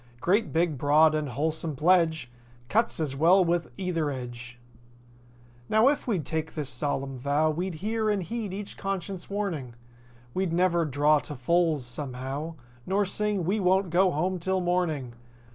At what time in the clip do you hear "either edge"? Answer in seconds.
3.77-4.59